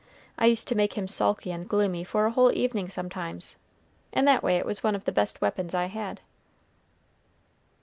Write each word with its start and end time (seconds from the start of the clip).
I 0.35 0.47
used 0.47 0.67
to 0.69 0.73
make 0.73 0.93
him 0.93 1.07
sulky 1.07 1.51
and 1.51 1.69
gloomy 1.69 2.03
for 2.03 2.25
a 2.25 2.31
whole 2.31 2.51
evening 2.57 2.89
sometimes. 2.89 3.55
In 4.11 4.25
that 4.25 4.41
way 4.41 4.57
it 4.57 4.65
was 4.65 4.83
one 4.83 4.95
of 4.95 5.05
the 5.05 5.11
best 5.11 5.41
weapons 5.41 5.75
I 5.75 5.85
had." 5.85 6.21